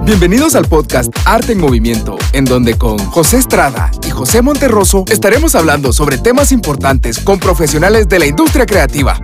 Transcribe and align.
Bienvenidos 0.00 0.56
al 0.56 0.64
podcast 0.64 1.14
Arte 1.26 1.52
en 1.52 1.60
Movimiento, 1.60 2.16
en 2.32 2.46
donde 2.46 2.78
con 2.78 2.98
José 2.98 3.36
Estrada 3.36 3.90
y 4.04 4.10
José 4.10 4.40
Monterroso 4.40 5.04
estaremos 5.08 5.54
hablando 5.54 5.92
sobre 5.92 6.16
temas 6.18 6.50
importantes 6.50 7.18
con 7.18 7.38
profesionales 7.38 8.08
de 8.08 8.18
la 8.18 8.26
industria 8.26 8.64
creativa. 8.64 9.20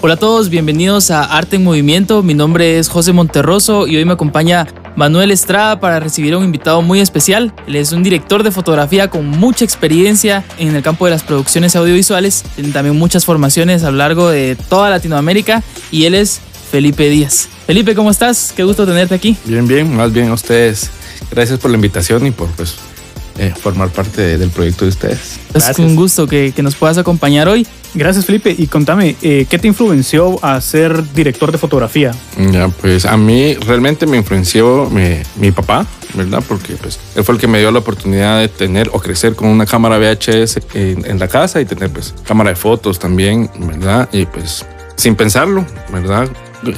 Hola 0.00 0.14
a 0.14 0.16
todos, 0.18 0.50
bienvenidos 0.50 1.10
a 1.10 1.24
Arte 1.24 1.56
en 1.56 1.64
Movimiento. 1.64 2.22
Mi 2.22 2.34
nombre 2.34 2.78
es 2.78 2.88
José 2.88 3.12
Monterroso 3.12 3.86
y 3.86 3.96
hoy 3.96 4.04
me 4.04 4.12
acompaña 4.12 4.66
Manuel 4.96 5.30
Estrada 5.30 5.80
para 5.80 5.98
recibir 6.00 6.34
a 6.34 6.38
un 6.38 6.44
invitado 6.44 6.82
muy 6.82 7.00
especial. 7.00 7.54
Él 7.66 7.76
es 7.76 7.92
un 7.92 8.02
director 8.02 8.42
de 8.42 8.50
fotografía 8.50 9.08
con 9.08 9.28
mucha 9.28 9.64
experiencia 9.64 10.44
en 10.58 10.74
el 10.74 10.82
campo 10.82 11.06
de 11.06 11.12
las 11.12 11.22
producciones 11.22 11.74
audiovisuales, 11.76 12.44
tiene 12.54 12.72
también 12.72 12.98
muchas 12.98 13.24
formaciones 13.24 13.82
a 13.84 13.90
lo 13.90 13.96
largo 13.96 14.28
de 14.28 14.58
toda 14.68 14.90
Latinoamérica 14.90 15.62
y 15.90 16.04
él 16.04 16.14
es 16.14 16.40
Felipe 16.70 17.08
Díaz. 17.08 17.53
Felipe, 17.66 17.94
¿cómo 17.94 18.10
estás? 18.10 18.52
Qué 18.54 18.62
gusto 18.62 18.86
tenerte 18.86 19.14
aquí. 19.14 19.36
Bien, 19.46 19.66
bien, 19.66 19.96
más 19.96 20.12
bien 20.12 20.28
a 20.28 20.34
ustedes. 20.34 20.90
Gracias 21.30 21.58
por 21.58 21.70
la 21.70 21.76
invitación 21.76 22.26
y 22.26 22.30
por 22.30 22.48
pues, 22.50 22.76
eh, 23.38 23.54
formar 23.58 23.88
parte 23.88 24.36
del 24.36 24.50
proyecto 24.50 24.84
de 24.84 24.90
ustedes. 24.90 25.40
Es 25.54 25.78
un 25.78 25.96
gusto 25.96 26.26
que, 26.26 26.52
que, 26.54 26.62
nos 26.62 26.74
puedas 26.74 26.98
acompañar 26.98 27.48
hoy. 27.48 27.66
Gracias 27.94 28.26
Felipe. 28.26 28.54
Y 28.56 28.66
contame, 28.66 29.16
eh, 29.22 29.46
¿qué 29.48 29.58
te 29.58 29.66
influenció 29.66 30.44
a 30.44 30.60
ser 30.60 31.10
director 31.14 31.52
de 31.52 31.56
fotografía? 31.58 32.12
Ya, 32.52 32.68
pues 32.68 33.06
a 33.06 33.16
mí 33.16 33.54
realmente 33.54 34.06
me 34.06 34.18
influenció 34.18 34.90
mi, 34.90 35.22
mi, 35.36 35.50
papá, 35.50 35.86
¿verdad? 36.12 36.44
Porque 36.46 36.74
pues 36.74 36.98
él 37.14 37.24
fue 37.24 37.36
el 37.36 37.40
que 37.40 37.46
me 37.46 37.60
dio 37.60 37.70
la 37.70 37.78
oportunidad 37.78 38.40
de 38.40 38.48
tener 38.48 38.90
o 38.92 39.00
crecer 39.00 39.34
con 39.34 39.48
una 39.48 39.64
cámara 39.64 39.96
VHS 39.96 40.58
en, 40.74 41.06
en 41.06 41.18
la 41.18 41.28
casa 41.28 41.62
y 41.62 41.64
tener 41.64 41.90
pues 41.90 42.14
cámara 42.24 42.50
de 42.50 42.56
fotos 42.56 42.98
también, 42.98 43.50
¿verdad? 43.58 44.06
Y 44.12 44.26
pues 44.26 44.66
sin 44.96 45.16
pensarlo, 45.16 45.64
¿verdad? 45.90 46.28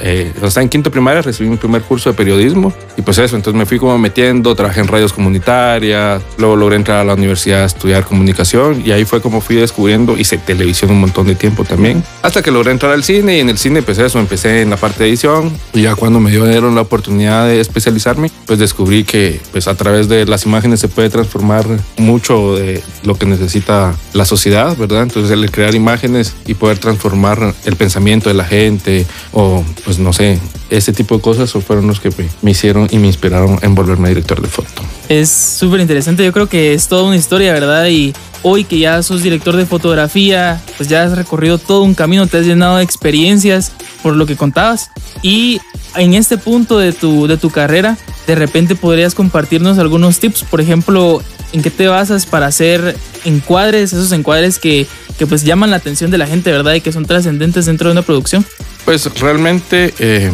Eh, 0.01 0.31
estaba 0.35 0.63
en 0.63 0.69
quinto 0.69 0.91
primaria, 0.91 1.21
recibí 1.21 1.49
mi 1.49 1.57
primer 1.57 1.81
curso 1.81 2.09
de 2.09 2.15
periodismo 2.15 2.73
y 2.95 3.01
pues 3.01 3.17
eso, 3.17 3.35
entonces 3.35 3.57
me 3.57 3.65
fui 3.65 3.79
como 3.79 3.97
metiendo, 3.97 4.55
trabajé 4.55 4.81
en 4.81 4.87
radios 4.87 5.13
comunitarias, 5.13 6.21
luego 6.37 6.55
logré 6.55 6.75
entrar 6.75 6.99
a 6.99 7.03
la 7.03 7.13
universidad 7.13 7.63
a 7.63 7.65
estudiar 7.65 8.05
comunicación 8.05 8.81
y 8.85 8.91
ahí 8.91 9.05
fue 9.05 9.21
como 9.21 9.41
fui 9.41 9.55
descubriendo, 9.55 10.17
hice 10.17 10.37
televisión 10.37 10.91
un 10.91 11.01
montón 11.01 11.27
de 11.27 11.35
tiempo 11.35 11.63
también, 11.63 12.03
hasta 12.21 12.41
que 12.41 12.51
logré 12.51 12.71
entrar 12.71 12.91
al 12.93 13.03
cine 13.03 13.37
y 13.37 13.39
en 13.39 13.49
el 13.49 13.57
cine 13.57 13.81
pues 13.81 13.97
eso, 13.97 14.19
empecé 14.19 14.61
en 14.61 14.69
la 14.69 14.77
parte 14.77 15.03
de 15.03 15.09
edición 15.09 15.51
y 15.73 15.83
ya 15.83 15.95
cuando 15.95 16.19
me 16.19 16.31
dieron 16.31 16.75
la 16.75 16.81
oportunidad 16.81 17.47
de 17.47 17.59
especializarme, 17.59 18.31
pues 18.45 18.59
descubrí 18.59 19.03
que 19.03 19.39
pues 19.51 19.67
a 19.67 19.75
través 19.75 20.07
de 20.07 20.25
las 20.25 20.45
imágenes 20.45 20.79
se 20.79 20.87
puede 20.87 21.09
transformar 21.09 21.65
mucho 21.97 22.55
de 22.55 22.81
lo 23.03 23.15
que 23.15 23.25
necesita 23.25 23.95
la 24.13 24.25
sociedad, 24.25 24.75
¿verdad? 24.77 25.03
Entonces 25.03 25.31
el 25.31 25.49
crear 25.51 25.75
imágenes 25.75 26.35
y 26.45 26.53
poder 26.53 26.77
transformar 26.77 27.53
el 27.65 27.75
pensamiento 27.75 28.29
de 28.29 28.35
la 28.35 28.45
gente 28.45 29.05
o 29.31 29.63
pues 29.85 29.99
no 29.99 30.13
sé, 30.13 30.39
ese 30.69 30.93
tipo 30.93 31.15
de 31.15 31.21
cosas 31.21 31.51
fueron 31.51 31.87
los 31.87 31.99
que 31.99 32.11
me 32.41 32.51
hicieron 32.51 32.87
y 32.91 32.97
me 32.97 33.07
inspiraron 33.07 33.59
en 33.61 33.75
volverme 33.75 34.09
director 34.09 34.41
de 34.41 34.47
foto. 34.47 34.81
Es 35.09 35.29
súper 35.29 35.79
interesante, 35.79 36.23
yo 36.25 36.33
creo 36.33 36.47
que 36.47 36.73
es 36.73 36.87
toda 36.87 37.03
una 37.03 37.15
historia, 37.15 37.53
¿verdad? 37.53 37.87
Y 37.87 38.13
hoy 38.43 38.63
que 38.63 38.79
ya 38.79 39.01
sos 39.03 39.23
director 39.23 39.55
de 39.55 39.65
fotografía, 39.65 40.61
pues 40.77 40.89
ya 40.89 41.03
has 41.03 41.17
recorrido 41.17 41.57
todo 41.57 41.83
un 41.83 41.93
camino, 41.93 42.27
te 42.27 42.37
has 42.37 42.45
llenado 42.45 42.77
de 42.77 42.83
experiencias 42.83 43.71
por 44.03 44.15
lo 44.15 44.25
que 44.25 44.35
contabas. 44.35 44.91
Y 45.21 45.59
en 45.95 46.13
este 46.13 46.37
punto 46.37 46.77
de 46.77 46.93
tu, 46.93 47.27
de 47.27 47.37
tu 47.37 47.49
carrera, 47.49 47.97
de 48.27 48.35
repente 48.35 48.75
podrías 48.75 49.15
compartirnos 49.15 49.79
algunos 49.79 50.19
tips, 50.19 50.43
por 50.43 50.59
ejemplo, 50.59 51.23
en 51.53 51.61
qué 51.61 51.71
te 51.71 51.87
basas 51.87 52.25
para 52.25 52.47
hacer 52.47 52.97
encuadres, 53.23 53.93
esos 53.93 54.11
encuadres 54.11 54.59
que, 54.59 54.85
que 55.17 55.25
pues 55.25 55.43
llaman 55.43 55.71
la 55.71 55.77
atención 55.77 56.11
de 56.11 56.17
la 56.17 56.27
gente, 56.27 56.51
¿verdad? 56.51 56.73
Y 56.73 56.81
que 56.81 56.91
son 56.91 57.05
trascendentes 57.05 57.65
dentro 57.65 57.87
de 57.87 57.93
una 57.93 58.01
producción. 58.01 58.45
Pues 58.83 59.05
realmente, 59.19 59.93
eh, 59.99 60.29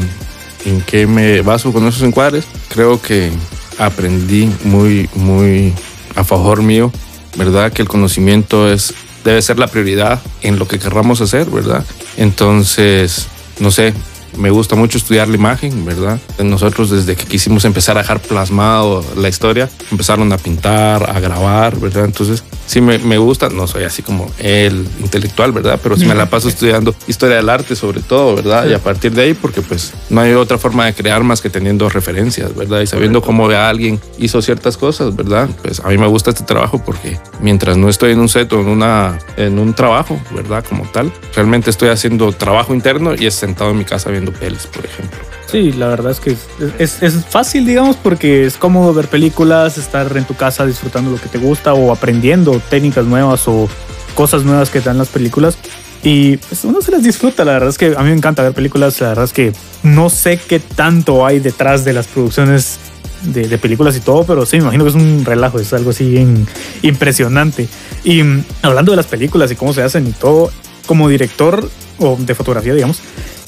¿en 0.66 0.82
qué 0.82 1.06
me 1.06 1.42
baso 1.42 1.72
con 1.72 1.88
esos 1.88 2.02
encuadres? 2.02 2.46
Creo 2.70 3.00
que 3.00 3.32
aprendí 3.78 4.52
muy, 4.64 5.08
muy 5.14 5.72
a 6.16 6.24
favor 6.24 6.64
mío, 6.64 6.92
¿verdad? 7.38 7.72
Que 7.72 7.84
el 7.84 7.88
conocimiento 7.88 8.72
es, 8.72 8.96
debe 9.24 9.42
ser 9.44 9.60
la 9.60 9.68
prioridad 9.68 10.20
en 10.42 10.58
lo 10.58 10.68
que 10.68 10.80
querramos 10.80 11.22
hacer, 11.22 11.46
¿verdad? 11.52 11.86
Entonces, 12.18 13.28
no 13.60 13.70
sé, 13.70 13.94
me 14.38 14.50
gusta 14.50 14.76
mucho 14.76 14.98
estudiar 14.98 15.28
la 15.28 15.36
imagen, 15.36 15.86
¿verdad? 15.86 16.20
Nosotros 16.44 16.90
desde 16.90 17.16
que 17.16 17.26
quisimos 17.26 17.66
empezar 17.66 17.98
a 17.98 18.02
dejar 18.02 18.20
plasmado 18.20 19.04
la 19.16 19.30
historia, 19.30 19.70
empezaron 19.92 20.32
a 20.34 20.38
pintar, 20.38 21.10
a 21.10 21.20
grabar, 21.20 21.80
¿verdad? 21.80 22.06
Entonces, 22.06 22.44
sí 22.66 22.82
me, 22.82 22.98
me 23.00 23.18
gusta, 23.18 23.50
no 23.50 23.68
soy 23.68 23.84
así 23.84 24.02
como 24.02 24.30
el 24.40 24.88
intelectual, 25.02 25.52
¿verdad? 25.52 25.80
Pero 25.82 25.98
sí 25.98 26.06
me 26.06 26.16
la 26.16 26.28
paso 26.28 26.50
estudiando 26.54 26.96
historia 27.08 27.38
del 27.38 27.50
arte 27.50 27.76
sobre 27.76 28.02
todo, 28.02 28.36
¿verdad? 28.36 28.68
Y 28.68 28.74
a 28.74 28.80
partir 28.80 29.14
de 29.14 29.24
ahí, 29.24 29.34
porque 29.34 29.62
pues 29.62 29.94
no 30.10 30.22
hay 30.22 30.34
otra 30.34 30.58
forma 30.58 30.86
de 30.86 30.94
crear 30.94 31.24
más 31.24 31.42
que 31.42 31.50
teniendo 31.50 31.90
referencias, 31.90 32.56
¿verdad? 32.56 32.82
Y 32.82 32.88
sabiendo 32.88 33.22
cómo 33.22 33.48
alguien 33.48 34.00
hizo 34.18 34.42
ciertas 34.42 34.78
cosas, 34.78 35.16
¿verdad? 35.16 35.50
Pues 35.62 35.80
a 35.80 35.90
mí 35.90 35.98
me 35.98 36.08
gusta 36.08 36.32
este 36.32 36.44
trabajo 36.44 36.82
porque 36.84 37.20
mientras 37.42 37.78
no 37.78 37.90
estoy 37.90 38.12
en 38.12 38.20
un 38.20 38.30
set 38.30 38.52
o 38.54 38.62
en, 38.62 38.68
una, 38.68 39.20
en 39.38 39.60
un 39.60 39.74
trabajo, 39.74 40.20
¿verdad? 40.32 40.64
Como 40.68 40.86
tal, 40.86 41.12
realmente 41.36 41.70
estoy 41.70 41.90
haciendo 41.90 42.32
trabajo 42.32 42.74
interno 42.74 43.14
y 43.16 43.26
es 43.26 43.34
sentado 43.34 43.72
en 43.72 43.78
mi 43.78 43.86
casa 43.86 44.10
viendo 44.10 44.23
pelis, 44.32 44.68
por 44.68 44.86
ejemplo. 44.86 45.20
Sí, 45.48 45.72
la 45.72 45.88
verdad 45.88 46.12
es 46.12 46.20
que 46.20 46.36
es, 46.80 47.04
es, 47.04 47.26
fácil, 47.26 47.66
digamos, 47.66 47.96
porque 47.96 48.46
es 48.46 48.58
cómodo 48.58 48.94
ver 48.94 49.08
películas, 49.08 49.78
estar 49.78 50.16
en 50.18 50.26
tu 50.26 50.36
casa 50.36 50.66
disfrutando 50.66 51.12
lo 51.12 51.18
que 51.18 51.30
te 51.30 51.38
gusta 51.38 51.74
o 51.74 51.92
aprendiendo 51.92 52.60
técnicas 52.70 53.06
nuevas 53.06 53.48
o 53.48 53.70
cosas 54.16 54.44
nuevas 54.44 54.70
que 54.70 54.80
dan 54.82 54.98
las 54.98 55.10
películas. 55.10 55.58
Y 56.02 56.38
pues 56.38 56.64
uno 56.66 56.82
se 56.82 56.92
las 56.92 57.04
disfruta, 57.04 57.46
la 57.46 57.54
verdad 57.54 57.70
es 57.70 57.78
que 57.78 57.94
a 57.96 58.02
mí 58.02 58.10
me 58.10 58.18
encanta 58.18 58.44
ver 58.44 58.54
películas, 58.54 59.00
la 59.00 59.10
verdad 59.10 59.26
es 59.26 59.34
que 59.34 59.54
no 59.84 60.10
sé 60.10 60.38
qué 60.38 60.60
tanto 60.60 61.26
hay 61.26 61.40
detrás 61.40 61.86
de 61.86 61.94
las 61.94 62.08
producciones 62.08 62.80
de, 63.24 63.58
películas 63.58 63.96
y 63.96 64.02
todo, 64.02 64.26
pero 64.26 64.46
sí, 64.46 64.58
me 64.58 64.64
imagino 64.64 64.84
que 64.84 64.90
es 64.90 64.96
un 64.96 65.24
relajo, 65.24 65.60
es 65.60 65.72
algo 65.72 65.92
así 65.92 66.10
bien 66.10 66.46
impresionante. 66.82 67.68
Y 68.04 68.22
hablando 68.62 68.92
de 68.92 68.98
las 68.98 69.08
películas 69.08 69.52
y 69.52 69.56
cómo 69.56 69.74
se 69.74 69.82
hacen 69.82 70.08
y 70.08 70.12
todo, 70.12 70.52
como 70.86 71.08
director 71.08 71.70
o 72.00 72.18
de 72.20 72.36
fotografía, 72.36 72.74
digamos, 72.74 73.00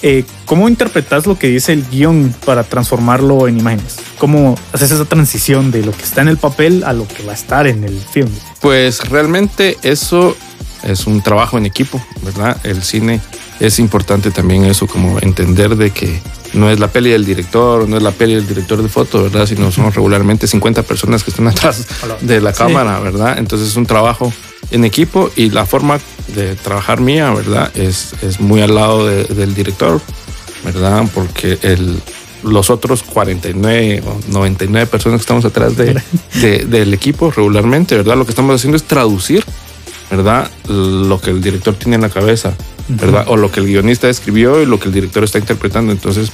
eh, 0.01 0.23
¿cómo 0.45 0.69
interpretas 0.69 1.25
lo 1.25 1.37
que 1.37 1.47
dice 1.47 1.73
el 1.73 1.87
guion 1.89 2.33
para 2.45 2.63
transformarlo 2.63 3.47
en 3.47 3.59
imágenes? 3.59 3.97
¿Cómo 4.17 4.55
haces 4.71 4.91
esa 4.91 5.05
transición 5.05 5.71
de 5.71 5.83
lo 5.83 5.91
que 5.91 6.03
está 6.03 6.21
en 6.21 6.27
el 6.27 6.37
papel 6.37 6.83
a 6.83 6.93
lo 6.93 7.07
que 7.07 7.23
va 7.23 7.31
a 7.31 7.35
estar 7.35 7.65
en 7.67 7.83
el 7.83 7.99
film? 7.99 8.29
Pues 8.61 9.09
realmente 9.09 9.77
eso 9.81 10.35
es 10.83 11.07
un 11.07 11.21
trabajo 11.21 11.57
en 11.57 11.65
equipo, 11.65 12.01
¿verdad? 12.21 12.57
El 12.63 12.83
cine 12.83 13.21
es 13.59 13.79
importante 13.79 14.31
también 14.31 14.65
eso, 14.65 14.85
como 14.85 15.19
entender 15.19 15.75
de 15.75 15.91
que 15.91 16.21
no 16.53 16.69
es 16.69 16.79
la 16.79 16.87
peli 16.87 17.09
del 17.09 17.25
director, 17.25 17.87
no 17.87 17.97
es 17.97 18.03
la 18.03 18.11
peli 18.11 18.35
del 18.35 18.47
director 18.47 18.81
de 18.81 18.89
foto, 18.89 19.23
¿verdad? 19.23 19.45
Sino 19.45 19.71
son 19.71 19.91
regularmente 19.91 20.47
50 20.47 20.83
personas 20.83 21.23
que 21.23 21.31
están 21.31 21.47
atrás 21.49 21.85
de 22.21 22.41
la 22.41 22.53
cámara. 22.53 22.99
¿verdad? 22.99 23.37
Entonces 23.37 23.69
es 23.69 23.75
un 23.75 23.85
trabajo 23.85 24.31
en 24.71 24.85
equipo 24.85 25.29
y 25.35 25.49
la 25.49 25.65
forma 25.65 25.99
de 26.35 26.55
trabajar 26.55 27.01
mía, 27.01 27.31
¿verdad? 27.31 27.71
Es, 27.75 28.13
es 28.21 28.39
muy 28.39 28.61
al 28.61 28.75
lado 28.75 29.07
de, 29.07 29.23
del 29.25 29.55
director, 29.55 30.01
¿verdad? 30.63 31.05
Porque 31.13 31.57
el, 31.61 32.01
los 32.43 32.69
otros 32.69 33.03
49 33.03 34.03
o 34.05 34.19
99 34.31 34.87
personas 34.87 35.19
que 35.19 35.21
estamos 35.21 35.45
atrás 35.45 35.75
de, 35.75 36.01
de, 36.41 36.65
del 36.65 36.93
equipo 36.93 37.31
regularmente, 37.31 37.95
¿verdad? 37.95 38.17
Lo 38.17 38.25
que 38.25 38.31
estamos 38.31 38.55
haciendo 38.55 38.77
es 38.77 38.83
traducir, 38.83 39.43
¿verdad? 40.11 40.49
Lo 40.67 41.19
que 41.19 41.31
el 41.31 41.41
director 41.41 41.73
tiene 41.75 41.95
en 41.95 42.01
la 42.01 42.09
cabeza, 42.09 42.55
¿verdad? 42.87 43.25
O 43.27 43.37
lo 43.37 43.51
que 43.51 43.59
el 43.59 43.65
guionista 43.65 44.09
escribió 44.09 44.61
y 44.61 44.65
lo 44.65 44.79
que 44.79 44.87
el 44.87 44.93
director 44.93 45.23
está 45.23 45.39
interpretando. 45.39 45.91
Entonces, 45.91 46.31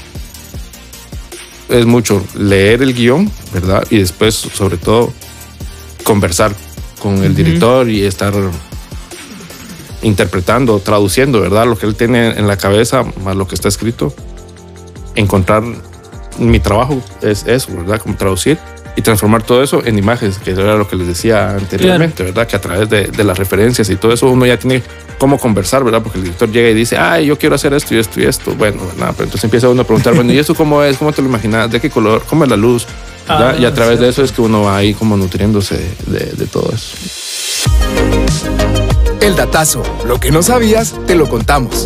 es 1.70 1.86
mucho 1.86 2.24
leer 2.38 2.82
el 2.82 2.94
guion, 2.94 3.32
¿verdad? 3.54 3.86
Y 3.90 4.00
después, 4.00 4.36
sobre 4.36 4.78
todo, 4.78 5.14
conversar 6.04 6.54
con 7.02 7.24
el 7.24 7.34
director 7.34 7.90
y 7.90 8.04
estar 8.04 8.34
interpretando, 10.02 10.80
traduciendo, 10.80 11.42
¿verdad? 11.42 11.66
Lo 11.66 11.78
que 11.78 11.86
él 11.86 11.96
tiene 11.96 12.30
en 12.32 12.48
la 12.48 12.58
cabeza 12.58 13.04
más 13.24 13.36
lo 13.36 13.48
que 13.48 13.56
está 13.56 13.68
escrito. 13.68 14.14
Encontrar 15.16 15.64
mi 16.40 16.60
trabajo 16.60 17.02
es 17.22 17.46
eso, 17.46 17.76
¿verdad? 17.76 18.00
Como 18.02 18.16
traducir 18.16 18.58
y 18.96 19.02
transformar 19.02 19.44
todo 19.44 19.64
eso 19.64 19.82
en 19.86 19.98
imágenes, 19.98 20.38
que 20.38 20.52
era 20.52 20.76
lo 20.76 20.88
que 20.88 20.96
les 20.96 21.08
decía 21.08 21.52
anteriormente, 21.52 22.18
claro. 22.18 22.34
¿verdad? 22.34 22.48
Que 22.48 22.56
a 22.56 22.62
través 22.62 22.90
de, 22.90 23.04
de, 23.08 23.24
las 23.24 23.38
referencias 23.38 23.90
y 23.90 23.96
todo 23.96 24.12
eso 24.12 24.28
uno 24.30 24.46
ya 24.46 24.58
tiene 24.58 24.84
cómo 25.18 25.38
conversar, 25.38 25.84
¿verdad? 25.84 26.02
Porque 26.02 26.18
el 26.18 26.26
director 26.26 26.52
llega 26.52 26.70
y 26.70 26.74
dice, 26.74 26.98
ay, 26.98 27.28
yo 27.28 27.38
quiero 27.38 27.56
hacer 27.56 27.74
esto 27.74 27.96
y 27.96 28.00
esto 28.00 28.20
y 28.20 28.26
esto. 28.26 28.54
Bueno, 28.56 28.82
nada, 28.98 29.14
pero 29.14 29.26
entonces 29.26 29.44
empieza 29.46 29.70
uno 29.70 29.84
a 29.84 29.86
preguntar, 29.86 30.14
bueno, 30.14 30.34
¿y 30.34 30.40
eso 30.40 30.56
cómo 30.56 30.84
es? 30.84 30.98
¿Cómo 30.98 31.14
te 31.14 31.22
lo 31.22 31.30
imaginas? 31.30 31.72
¿De 31.72 31.80
qué 31.80 31.90
color? 31.90 32.24
¿Cómo 32.28 32.44
es 32.44 32.50
la 32.50 32.58
luz? 32.58 32.86
Ah, 33.28 33.56
y 33.58 33.66
a 33.66 33.74
través 33.74 33.98
sí. 33.98 34.04
de 34.04 34.10
eso 34.10 34.24
es 34.24 34.32
que 34.32 34.42
uno 34.42 34.64
va 34.64 34.78
ahí 34.78 34.94
como 34.94 35.16
nutriéndose 35.16 35.78
de, 36.08 36.26
de 36.34 36.48
todo 36.48 36.72
eso. 36.74 36.98
El 39.22 39.36
datazo, 39.36 39.84
lo 40.04 40.20
que 40.20 40.32
no 40.32 40.42
sabías, 40.42 40.96
te 41.06 41.14
lo 41.14 41.30
contamos. 41.30 41.86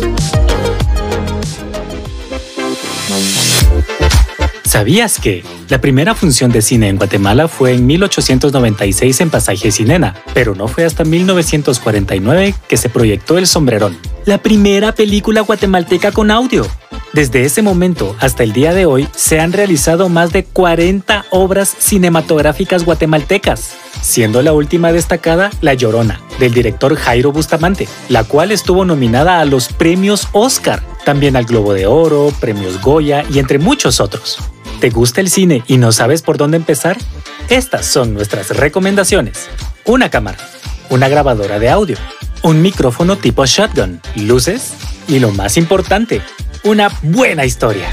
¿Sabías 4.64 5.20
que? 5.20 5.44
La 5.68 5.80
primera 5.80 6.14
función 6.14 6.50
de 6.50 6.62
cine 6.62 6.88
en 6.88 6.96
Guatemala 6.96 7.46
fue 7.46 7.74
en 7.74 7.86
1896 7.86 9.20
en 9.20 9.28
Pasaje 9.30 9.70
Cinena, 9.70 10.14
pero 10.32 10.54
no 10.54 10.66
fue 10.66 10.86
hasta 10.86 11.04
1949 11.04 12.54
que 12.66 12.76
se 12.78 12.88
proyectó 12.88 13.36
El 13.36 13.46
Sombrerón, 13.46 13.98
la 14.24 14.38
primera 14.38 14.92
película 14.92 15.42
guatemalteca 15.42 16.12
con 16.12 16.30
audio. 16.30 16.66
Desde 17.12 17.44
ese 17.44 17.60
momento 17.60 18.16
hasta 18.18 18.44
el 18.44 18.52
día 18.52 18.72
de 18.72 18.86
hoy 18.86 19.08
se 19.14 19.40
han 19.40 19.52
realizado 19.52 20.08
más 20.08 20.32
de 20.32 20.44
40 20.44 21.26
obras 21.30 21.74
cinematográficas 21.78 22.84
guatemaltecas, 22.84 23.76
siendo 24.02 24.42
la 24.42 24.52
última 24.52 24.92
destacada 24.92 25.50
La 25.60 25.74
Llorona, 25.74 26.20
del 26.38 26.52
director 26.52 26.96
Jairo 26.96 27.32
Bustamante, 27.32 27.88
la 28.08 28.24
cual 28.24 28.52
estuvo 28.52 28.84
nominada 28.84 29.40
a 29.40 29.44
los 29.44 29.68
premios 29.68 30.28
Oscar, 30.32 30.82
también 31.04 31.36
al 31.36 31.44
Globo 31.44 31.74
de 31.74 31.86
Oro, 31.86 32.32
premios 32.40 32.80
Goya 32.80 33.24
y 33.30 33.38
entre 33.38 33.58
muchos 33.58 34.00
otros. 34.00 34.38
¿Te 34.80 34.90
gusta 34.90 35.20
el 35.20 35.30
cine 35.30 35.62
y 35.66 35.78
no 35.78 35.92
sabes 35.92 36.22
por 36.22 36.36
dónde 36.36 36.56
empezar? 36.56 36.98
Estas 37.48 37.86
son 37.86 38.12
nuestras 38.12 38.50
recomendaciones. 38.50 39.48
Una 39.84 40.10
cámara, 40.10 40.38
una 40.90 41.08
grabadora 41.08 41.58
de 41.58 41.70
audio, 41.70 41.96
un 42.42 42.60
micrófono 42.60 43.16
tipo 43.16 43.46
shotgun, 43.46 44.00
luces 44.16 44.74
y 45.08 45.18
lo 45.18 45.30
más 45.30 45.56
importante, 45.56 46.20
una 46.64 46.90
buena 47.02 47.44
historia. 47.44 47.88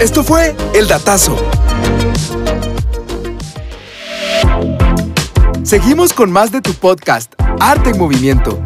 Esto 0.00 0.22
fue 0.22 0.54
El 0.74 0.86
Datazo. 0.86 1.36
Seguimos 5.62 6.12
con 6.12 6.30
más 6.30 6.52
de 6.52 6.60
tu 6.60 6.74
podcast, 6.74 7.32
Arte 7.60 7.90
en 7.90 7.98
Movimiento. 7.98 8.62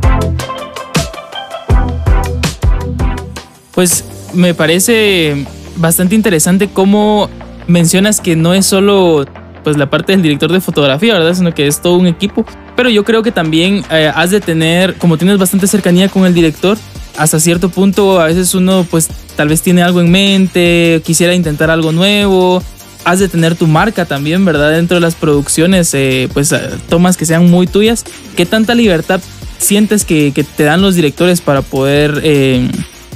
Pues 3.72 4.04
me 4.34 4.54
parece 4.54 5.46
bastante 5.76 6.16
interesante 6.16 6.68
cómo 6.68 7.30
mencionas 7.68 8.20
que 8.20 8.34
no 8.34 8.52
es 8.52 8.66
solo 8.66 9.24
pues 9.62 9.76
la 9.76 9.88
parte 9.88 10.12
del 10.12 10.22
director 10.22 10.50
de 10.50 10.60
fotografía, 10.60 11.14
¿verdad? 11.14 11.34
Sino 11.34 11.54
que 11.54 11.68
es 11.68 11.80
todo 11.80 11.96
un 11.96 12.08
equipo. 12.08 12.44
Pero 12.74 12.88
yo 12.88 13.04
creo 13.04 13.22
que 13.22 13.30
también 13.30 13.84
eh, 13.90 14.10
has 14.12 14.32
de 14.32 14.40
tener, 14.40 14.96
como 14.96 15.16
tienes 15.16 15.38
bastante 15.38 15.68
cercanía 15.68 16.08
con 16.08 16.26
el 16.26 16.34
director, 16.34 16.76
hasta 17.16 17.38
cierto 17.38 17.68
punto 17.68 18.20
a 18.20 18.26
veces 18.26 18.54
uno 18.54 18.86
pues 18.90 19.08
tal 19.40 19.48
vez 19.48 19.62
tiene 19.62 19.82
algo 19.82 20.02
en 20.02 20.10
mente, 20.10 21.00
quisiera 21.02 21.34
intentar 21.34 21.70
algo 21.70 21.92
nuevo. 21.92 22.62
Has 23.06 23.20
de 23.20 23.26
tener 23.26 23.54
tu 23.54 23.66
marca 23.66 24.04
también, 24.04 24.44
¿verdad? 24.44 24.70
Dentro 24.72 24.96
de 24.96 25.00
las 25.00 25.14
producciones, 25.14 25.94
eh, 25.94 26.28
pues 26.34 26.52
eh, 26.52 26.60
tomas 26.90 27.16
que 27.16 27.24
sean 27.24 27.50
muy 27.50 27.66
tuyas. 27.66 28.04
¿Qué 28.36 28.44
tanta 28.44 28.74
libertad 28.74 29.18
sientes 29.56 30.04
que, 30.04 30.30
te 30.58 30.64
dan 30.64 30.82
los 30.82 30.94
directores 30.94 31.40
para 31.40 31.62
poder 31.62 32.20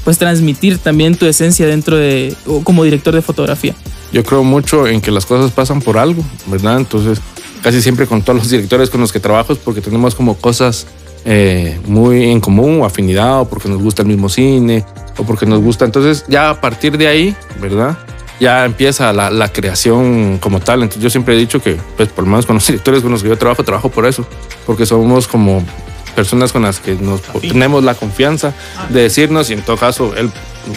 pues 0.02 0.16
transmitir 0.16 0.78
también 0.78 1.14
tu 1.14 1.26
esencia 1.26 1.66
dentro 1.66 1.98
de, 1.98 2.34
como 2.62 2.84
director 2.84 3.14
de 3.14 3.20
fotografía? 3.20 3.74
Yo 4.10 4.24
creo 4.24 4.44
mucho 4.44 4.86
en 4.86 5.02
que 5.02 5.10
las 5.10 5.26
cosas 5.26 5.50
pasan 5.50 5.82
por 5.82 5.98
algo, 5.98 6.24
¿verdad? 6.46 6.78
Entonces, 6.78 7.20
casi 7.62 7.82
siempre 7.82 8.06
con 8.06 8.22
todos 8.22 8.38
los 8.38 8.48
directores 8.48 8.88
con 8.88 9.02
los 9.02 9.12
que 9.12 9.20
trabajo 9.20 9.52
es 9.52 9.58
porque 9.58 9.82
tenemos 9.82 10.14
como 10.14 10.38
cosas 10.38 10.86
eh, 11.26 11.78
muy 11.86 12.30
en 12.30 12.40
común 12.40 12.80
o 12.80 12.86
afinidad 12.86 13.42
o 13.42 13.44
porque 13.46 13.68
nos 13.68 13.82
gusta 13.82 14.00
el 14.00 14.08
mismo 14.08 14.30
cine 14.30 14.86
o 15.16 15.24
porque 15.24 15.46
nos 15.46 15.60
gusta. 15.60 15.84
Entonces, 15.84 16.24
ya 16.28 16.50
a 16.50 16.60
partir 16.60 16.98
de 16.98 17.06
ahí, 17.06 17.36
¿verdad? 17.60 17.96
Ya 18.40 18.64
empieza 18.64 19.12
la, 19.12 19.30
la, 19.30 19.52
creación 19.52 20.38
como 20.38 20.60
tal. 20.60 20.82
Entonces, 20.82 21.02
yo 21.02 21.10
siempre 21.10 21.34
he 21.34 21.38
dicho 21.38 21.60
que, 21.60 21.76
pues, 21.96 22.08
por 22.08 22.24
lo 22.24 22.30
menos 22.30 22.46
con 22.46 22.56
los 22.56 22.66
directores 22.68 23.02
con 23.02 23.12
los 23.12 23.22
que 23.22 23.28
yo 23.28 23.38
trabajo, 23.38 23.62
trabajo 23.62 23.88
por 23.90 24.06
eso, 24.06 24.26
porque 24.66 24.86
somos 24.86 25.28
como 25.28 25.64
personas 26.14 26.52
con 26.52 26.62
las 26.62 26.78
que 26.78 26.94
nos 26.94 27.20
tenemos 27.40 27.84
la 27.84 27.94
confianza 27.94 28.54
de 28.88 29.02
decirnos 29.02 29.50
y 29.50 29.54
en 29.54 29.62
todo 29.62 29.76
caso 29.76 30.14
él, 30.16 30.30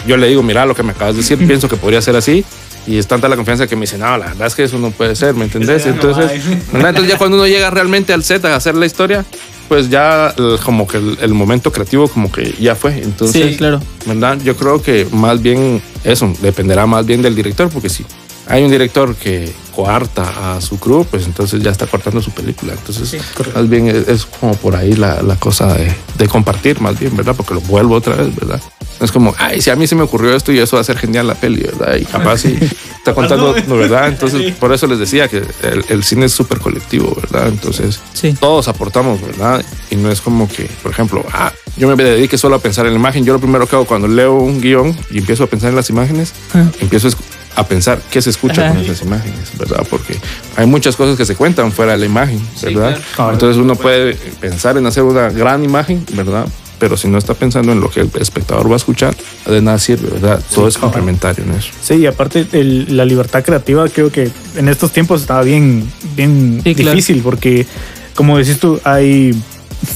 yo 0.06 0.16
le 0.16 0.26
digo, 0.28 0.42
mira 0.42 0.66
lo 0.66 0.74
que 0.74 0.82
me 0.82 0.90
acabas 0.90 1.14
de 1.14 1.22
decir, 1.22 1.38
pienso 1.46 1.68
que 1.68 1.76
podría 1.76 2.02
ser 2.02 2.16
así 2.16 2.44
y 2.86 2.98
es 2.98 3.06
tanta 3.06 3.28
la 3.28 3.36
confianza 3.36 3.66
que 3.66 3.76
me 3.76 3.82
dice, 3.82 3.98
no, 3.98 4.16
la 4.16 4.28
verdad 4.28 4.46
es 4.46 4.54
que 4.54 4.64
eso 4.64 4.78
no 4.78 4.90
puede 4.90 5.14
ser, 5.14 5.34
¿me 5.34 5.44
entendés? 5.44 5.86
Entonces, 5.86 6.42
Entonces 6.72 7.06
ya 7.06 7.18
cuando 7.18 7.36
uno 7.36 7.46
llega 7.46 7.70
realmente 7.70 8.12
al 8.12 8.24
set 8.24 8.44
a 8.46 8.56
hacer 8.56 8.74
la 8.74 8.86
historia, 8.86 9.24
pues 9.68 9.90
ya 9.90 10.34
como 10.64 10.86
que 10.86 10.96
el, 10.96 11.34
momento 11.34 11.70
creativo 11.70 12.08
como 12.08 12.32
que 12.32 12.54
ya 12.58 12.74
fue. 12.74 13.02
Entonces, 13.02 13.50
sí, 13.52 13.56
claro. 13.56 13.80
¿verdad? 14.06 14.38
Yo 14.42 14.56
creo 14.56 14.82
que 14.82 15.06
más 15.12 15.40
bien 15.42 15.82
eso 16.04 16.32
dependerá 16.40 16.86
más 16.86 17.04
bien 17.06 17.22
del 17.22 17.34
director, 17.34 17.68
porque 17.68 17.88
si 17.88 18.04
hay 18.46 18.64
un 18.64 18.70
director 18.70 19.14
que 19.14 19.52
coarta 19.74 20.56
a 20.56 20.60
su 20.60 20.78
crew, 20.80 21.04
pues 21.04 21.26
entonces 21.26 21.62
ya 21.62 21.70
está 21.70 21.86
cortando 21.86 22.22
su 22.22 22.30
película. 22.30 22.72
Entonces, 22.72 23.20
más 23.54 23.68
bien 23.68 23.88
es, 23.88 24.24
como 24.24 24.54
por 24.54 24.74
ahí 24.74 24.94
la, 24.94 25.22
la 25.22 25.36
cosa 25.36 25.74
de, 25.74 25.94
de, 26.16 26.28
compartir, 26.28 26.80
más 26.80 26.98
bien, 26.98 27.16
¿verdad? 27.16 27.34
Porque 27.36 27.54
lo 27.54 27.60
vuelvo 27.60 27.94
otra 27.94 28.16
vez, 28.16 28.34
¿verdad? 28.34 28.60
Es 29.00 29.12
como, 29.12 29.34
ay, 29.38 29.60
si 29.60 29.70
a 29.70 29.76
mí 29.76 29.86
se 29.86 29.94
me 29.94 30.02
ocurrió 30.02 30.34
esto 30.34 30.52
y 30.52 30.58
eso 30.58 30.76
va 30.76 30.80
a 30.80 30.84
ser 30.84 30.98
genial 30.98 31.26
la 31.26 31.34
peli, 31.34 31.62
¿verdad? 31.62 31.96
Y 31.96 32.04
capaz 32.04 32.38
sí 32.38 32.58
está 32.96 33.14
contando, 33.14 33.54
¿verdad? 33.68 34.08
Entonces, 34.08 34.54
por 34.54 34.72
eso 34.72 34.86
les 34.86 34.98
decía 34.98 35.28
que 35.28 35.38
el, 35.38 35.84
el 35.88 36.04
cine 36.04 36.26
es 36.26 36.32
súper 36.32 36.58
colectivo, 36.58 37.16
¿verdad? 37.20 37.48
Entonces, 37.48 38.00
todos 38.40 38.68
aportamos, 38.68 39.20
¿verdad? 39.20 39.64
Y 39.90 39.96
no 39.96 40.10
es 40.10 40.20
como 40.20 40.48
que, 40.48 40.68
por 40.82 40.90
ejemplo, 40.90 41.24
ah, 41.32 41.52
yo 41.76 41.94
me 41.94 42.02
dedique 42.02 42.36
solo 42.38 42.56
a 42.56 42.58
pensar 42.58 42.86
en 42.86 42.92
la 42.92 42.98
imagen. 42.98 43.24
Yo 43.24 43.32
lo 43.32 43.38
primero 43.38 43.66
que 43.66 43.76
hago 43.76 43.84
cuando 43.84 44.08
leo 44.08 44.34
un 44.34 44.60
guion 44.60 44.96
y 45.10 45.18
empiezo 45.18 45.44
a 45.44 45.46
pensar 45.46 45.70
en 45.70 45.76
las 45.76 45.90
imágenes, 45.90 46.32
ah. 46.54 46.64
empiezo 46.80 47.08
a 47.08 47.10
a 47.58 47.66
pensar 47.66 48.00
qué 48.10 48.22
se 48.22 48.30
escucha 48.30 48.68
con 48.68 48.78
esas 48.78 49.02
imágenes, 49.02 49.50
¿verdad? 49.58 49.84
Porque 49.90 50.16
hay 50.54 50.66
muchas 50.66 50.94
cosas 50.94 51.16
que 51.16 51.24
se 51.24 51.34
cuentan 51.34 51.72
fuera 51.72 51.92
de 51.92 51.98
la 51.98 52.06
imagen, 52.06 52.40
¿verdad? 52.62 52.96
Entonces 53.32 53.56
uno 53.56 53.74
puede 53.74 54.14
pensar 54.14 54.76
en 54.78 54.86
hacer 54.86 55.02
una 55.02 55.28
gran 55.30 55.64
imagen, 55.64 56.04
¿verdad? 56.12 56.46
Pero 56.78 56.96
si 56.96 57.08
no 57.08 57.18
está 57.18 57.34
pensando 57.34 57.72
en 57.72 57.80
lo 57.80 57.90
que 57.90 58.00
el 58.00 58.10
espectador 58.20 58.68
va 58.68 58.74
a 58.74 58.76
escuchar, 58.76 59.16
de 59.46 59.60
nada 59.60 59.78
sirve, 59.78 60.10
¿verdad? 60.10 60.42
Todo 60.54 60.68
es 60.68 60.78
complementario 60.78 61.44
en 61.44 61.52
eso. 61.52 61.70
Sí, 61.80 61.94
y 61.94 62.06
aparte 62.06 62.46
la 62.52 63.04
libertad 63.04 63.44
creativa 63.44 63.88
creo 63.88 64.12
que 64.12 64.30
en 64.56 64.68
estos 64.68 64.92
tiempos 64.92 65.22
estaba 65.22 65.42
bien, 65.42 65.90
bien 66.14 66.62
difícil 66.62 67.20
porque, 67.22 67.66
como 68.14 68.38
decís 68.38 68.58
tú, 68.58 68.80
hay 68.84 69.34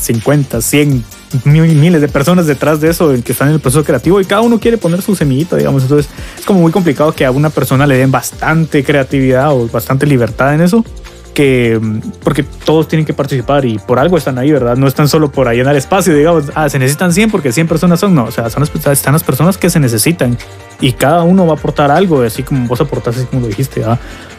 50, 0.00 0.60
100 0.60 1.04
miles 1.44 2.00
de 2.00 2.08
personas 2.08 2.46
detrás 2.46 2.80
de 2.80 2.90
eso 2.90 3.12
que 3.24 3.32
están 3.32 3.48
en 3.48 3.54
el 3.54 3.60
proceso 3.60 3.84
creativo 3.84 4.20
y 4.20 4.24
cada 4.24 4.42
uno 4.42 4.60
quiere 4.60 4.76
poner 4.76 5.02
su 5.02 5.14
semillita, 5.16 5.56
digamos. 5.56 5.82
Entonces 5.82 6.10
es 6.38 6.44
como 6.44 6.60
muy 6.60 6.72
complicado 6.72 7.12
que 7.12 7.24
a 7.24 7.30
una 7.30 7.50
persona 7.50 7.86
le 7.86 7.96
den 7.96 8.10
bastante 8.10 8.84
creatividad 8.84 9.52
o 9.52 9.68
bastante 9.68 10.06
libertad 10.06 10.54
en 10.54 10.60
eso 10.62 10.84
que 11.32 11.80
porque 12.22 12.42
todos 12.42 12.88
tienen 12.88 13.06
que 13.06 13.14
participar 13.14 13.64
y 13.64 13.78
por 13.78 13.98
algo 13.98 14.16
están 14.16 14.38
ahí, 14.38 14.52
¿verdad? 14.52 14.76
No 14.76 14.86
están 14.86 15.08
solo 15.08 15.30
por 15.30 15.48
el 15.48 15.76
espacio, 15.76 16.14
digamos, 16.14 16.44
ah, 16.54 16.68
se 16.68 16.78
necesitan 16.78 17.12
100 17.12 17.30
porque 17.30 17.52
100 17.52 17.68
personas 17.68 18.00
son, 18.00 18.14
no, 18.14 18.24
o 18.24 18.30
sea, 18.30 18.50
son, 18.50 18.62
están 18.62 19.12
las 19.12 19.24
personas 19.24 19.58
que 19.58 19.70
se 19.70 19.80
necesitan 19.80 20.36
y 20.80 20.92
cada 20.92 21.22
uno 21.22 21.46
va 21.46 21.52
a 21.54 21.56
aportar 21.56 21.90
algo, 21.90 22.22
así 22.22 22.42
como 22.42 22.66
vos 22.66 22.80
aportaste, 22.80 23.24
como 23.26 23.42
lo 23.42 23.48
dijiste, 23.48 23.82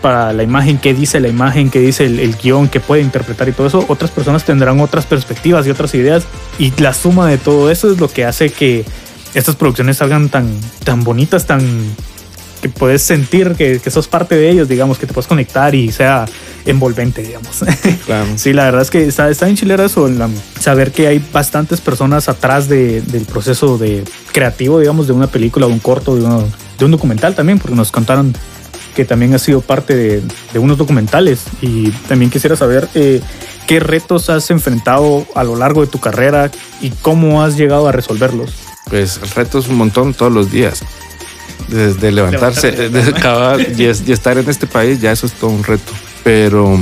para 0.01 0.33
la 0.33 0.43
imagen, 0.43 0.77
qué 0.77 0.93
dice 0.93 1.19
la 1.19 1.29
imagen, 1.29 1.69
qué 1.69 1.79
dice 1.79 2.05
el, 2.05 2.19
el 2.19 2.35
guion, 2.35 2.67
qué 2.67 2.79
puede 2.79 3.01
interpretar 3.01 3.47
y 3.49 3.53
todo 3.53 3.67
eso, 3.67 3.85
otras 3.87 4.11
personas 4.11 4.43
tendrán 4.43 4.79
otras 4.79 5.05
perspectivas 5.05 5.65
y 5.65 5.71
otras 5.71 5.93
ideas 5.95 6.25
y 6.59 6.71
la 6.81 6.93
suma 6.93 7.27
de 7.27 7.37
todo 7.37 7.71
eso 7.71 7.91
es 7.91 7.99
lo 7.99 8.07
que 8.07 8.25
hace 8.25 8.51
que 8.51 8.85
estas 9.33 9.55
producciones 9.55 9.97
salgan 9.97 10.29
tan, 10.29 10.47
tan 10.83 11.03
bonitas, 11.03 11.47
tan 11.47 11.61
que 12.63 12.69
puedes 12.69 13.01
sentir 13.01 13.55
que, 13.55 13.79
que, 13.79 13.91
sos 13.91 14.07
parte 14.07 14.35
de 14.35 14.49
ellos, 14.49 14.69
digamos, 14.69 14.97
que 14.97 15.05
te 15.05 15.13
puedes 15.13 15.27
conectar 15.27 15.75
y 15.75 15.91
sea 15.91 16.25
envolvente, 16.65 17.21
digamos. 17.21 17.63
Claro. 18.05 18.27
sí, 18.35 18.53
la 18.53 18.65
verdad 18.65 18.81
es 18.81 18.89
que 18.89 19.05
está, 19.05 19.29
está 19.29 19.47
en 19.47 19.55
chilera 19.55 19.85
eso, 19.85 20.09
saber 20.59 20.91
que 20.91 21.07
hay 21.07 21.23
bastantes 21.31 21.79
personas 21.81 22.27
atrás 22.27 22.67
de, 22.67 23.01
del 23.01 23.25
proceso 23.25 23.77
de 23.77 24.03
creativo, 24.31 24.79
digamos, 24.79 25.07
de 25.07 25.13
una 25.13 25.27
película, 25.27 25.67
de 25.67 25.73
un 25.73 25.79
corto, 25.79 26.15
de, 26.15 26.21
de 26.79 26.85
un 26.85 26.91
documental 26.91 27.35
también, 27.35 27.59
porque 27.59 27.75
nos 27.75 27.91
contaron 27.91 28.33
que 28.95 29.05
también 29.05 29.33
ha 29.33 29.39
sido 29.39 29.61
parte 29.61 29.95
de, 29.95 30.21
de 30.53 30.59
unos 30.59 30.77
documentales 30.77 31.43
y 31.61 31.91
también 32.07 32.31
quisiera 32.31 32.55
saber 32.55 32.87
eh, 32.93 33.21
qué 33.67 33.79
retos 33.79 34.29
has 34.29 34.49
enfrentado 34.51 35.25
a 35.35 35.43
lo 35.43 35.55
largo 35.55 35.81
de 35.81 35.87
tu 35.87 35.99
carrera 35.99 36.49
y 36.79 36.91
cómo 36.91 37.43
has 37.43 37.57
llegado 37.57 37.87
a 37.87 37.91
resolverlos. 37.91 38.53
Pues 38.89 39.19
el 39.21 39.29
reto 39.29 39.59
es 39.59 39.67
un 39.67 39.75
montón 39.75 40.13
todos 40.13 40.31
los 40.31 40.51
días 40.51 40.83
desde 41.67 42.11
levantarse, 42.11 42.71
de 42.71 42.99
y, 43.77 44.11
estar 44.11 44.37
en 44.37 44.49
este 44.49 44.67
país, 44.67 45.01
ya 45.01 45.11
eso 45.11 45.25
es 45.25 45.33
todo 45.33 45.51
un 45.51 45.63
reto. 45.63 45.91
Pero, 46.23 46.77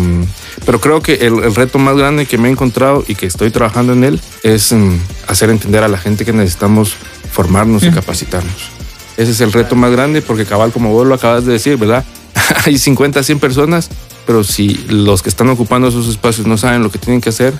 pero 0.65 0.79
creo 0.79 1.01
que 1.01 1.13
el, 1.13 1.55
reto 1.55 1.79
más 1.79 1.95
grande 1.95 2.25
que 2.25 2.37
me 2.37 2.49
he 2.49 2.51
encontrado 2.51 3.03
y 3.07 3.15
que 3.15 3.25
estoy 3.25 3.49
trabajando 3.49 3.93
en 3.93 4.03
él 4.03 4.21
es 4.43 4.71
mm, 4.71 4.97
hacer 5.27 5.49
entender 5.49 5.83
a 5.83 5.87
la 5.87 5.97
gente 5.97 6.25
que 6.25 6.33
necesitamos 6.33 6.93
formarnos 7.31 7.83
y 7.83 7.91
capacitarnos. 7.91 8.69
Ese 9.17 9.31
es 9.31 9.41
el 9.41 9.51
reto 9.51 9.75
más 9.75 9.91
grande 9.91 10.21
porque 10.21 10.45
cabal, 10.45 10.71
como 10.71 10.91
vos 10.91 11.07
lo 11.07 11.15
acabas 11.15 11.45
de 11.45 11.53
decir, 11.53 11.77
¿verdad? 11.77 12.05
Hay 12.65 12.77
50, 12.77 13.23
100 13.23 13.39
personas, 13.39 13.89
pero 14.25 14.43
si 14.43 14.73
los 14.89 15.21
que 15.21 15.29
están 15.29 15.49
ocupando 15.49 15.87
esos 15.87 16.07
espacios 16.07 16.47
no 16.47 16.57
saben 16.57 16.83
lo 16.83 16.91
que 16.91 16.99
tienen 16.99 17.21
que 17.21 17.29
hacer, 17.29 17.53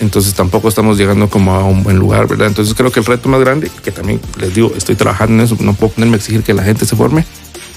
entonces 0.00 0.34
tampoco 0.34 0.68
estamos 0.68 0.98
llegando 0.98 1.28
como 1.28 1.54
a 1.54 1.64
un 1.64 1.82
buen 1.82 1.98
lugar, 1.98 2.26
¿verdad? 2.26 2.48
Entonces 2.48 2.74
creo 2.74 2.90
que 2.90 3.00
el 3.00 3.06
reto 3.06 3.28
más 3.28 3.40
grande, 3.40 3.70
que 3.82 3.92
también 3.92 4.20
les 4.38 4.54
digo, 4.54 4.72
estoy 4.76 4.94
trabajando 4.94 5.34
en 5.34 5.40
eso, 5.40 5.56
no 5.60 5.74
puedo 5.74 5.92
ponerme 5.92 6.14
a 6.14 6.18
exigir 6.18 6.42
que 6.42 6.54
la 6.54 6.62
gente 6.62 6.84
se 6.84 6.96
forme, 6.96 7.24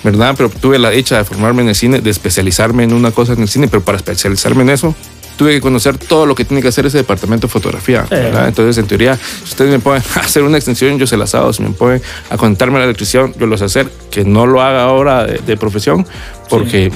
¿verdad? 0.03 0.33
Pero 0.35 0.49
tuve 0.49 0.79
la 0.79 0.89
dicha 0.89 1.17
de 1.17 1.25
formarme 1.25 1.61
en 1.61 1.69
el 1.69 1.75
cine, 1.75 2.01
de 2.01 2.09
especializarme 2.09 2.83
en 2.83 2.93
una 2.93 3.11
cosa 3.11 3.33
en 3.33 3.41
el 3.41 3.47
cine, 3.47 3.67
pero 3.67 3.83
para 3.83 3.97
especializarme 3.97 4.63
en 4.63 4.69
eso 4.71 4.95
tuve 5.39 5.53
que 5.53 5.61
conocer 5.61 5.97
todo 5.97 6.25
lo 6.25 6.35
que 6.35 6.43
tiene 6.43 6.61
que 6.61 6.67
hacer 6.67 6.85
ese 6.85 6.97
departamento 6.97 7.47
de 7.47 7.51
fotografía. 7.53 8.05
¿verdad? 8.09 8.49
Entonces, 8.49 8.77
en 8.77 8.87
teoría, 8.87 9.15
si 9.15 9.45
ustedes 9.45 9.71
me 9.71 9.79
pueden 9.79 10.03
hacer 10.15 10.43
una 10.43 10.57
extensión, 10.57 10.99
yo 10.99 11.07
se 11.07 11.15
las 11.15 11.33
hago. 11.33 11.53
Si 11.53 11.63
me 11.63 11.69
pueden 11.69 12.01
a 12.29 12.35
conectarme 12.35 12.77
la 12.77 12.83
electricidad, 12.83 13.29
yo 13.39 13.45
lo 13.45 13.57
sé 13.57 13.63
hacer. 13.63 13.89
Que 14.11 14.25
no 14.25 14.45
lo 14.45 14.61
haga 14.61 14.83
ahora 14.83 15.23
de, 15.23 15.37
de 15.37 15.55
profesión, 15.55 16.05
porque 16.49 16.91